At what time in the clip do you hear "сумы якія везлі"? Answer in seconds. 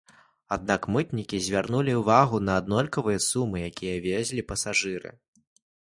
3.29-4.41